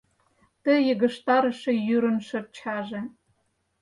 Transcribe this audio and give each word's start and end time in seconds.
Ты 0.63 0.71
йыгыжтарыше 0.87 1.71
йӱрын 1.87 2.17
шырчаже 2.27 3.01